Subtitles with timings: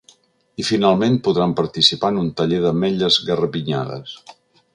[0.61, 4.19] I finalment podran participar en un taller d’ametlles garapinyades.